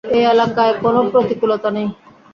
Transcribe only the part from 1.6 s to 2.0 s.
নেই।